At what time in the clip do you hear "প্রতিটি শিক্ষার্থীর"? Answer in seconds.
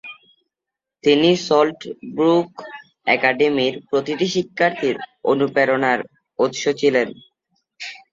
3.89-4.95